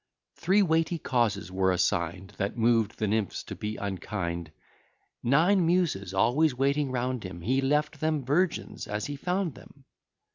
Three 0.35 0.63
weighty 0.63 0.97
causes 0.97 1.51
were 1.51 1.71
assign'd, 1.71 2.31
That 2.37 2.57
moved 2.57 2.97
the 2.97 3.05
nymphs 3.07 3.43
to 3.43 3.55
be 3.55 3.75
unkind. 3.77 4.51
Nine 5.21 5.63
Muses 5.63 6.11
always 6.11 6.55
waiting 6.55 6.89
round 6.89 7.23
him, 7.23 7.41
He 7.41 7.61
left 7.61 7.99
them 8.01 8.25
virgins 8.25 8.87
as 8.87 9.05
he 9.05 9.15
found 9.15 9.53
them. 9.53 9.85